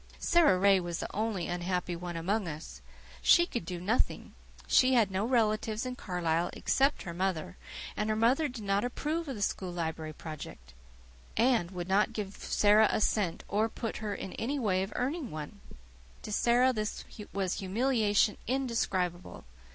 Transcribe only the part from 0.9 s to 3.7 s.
the only unhappy one among us. She could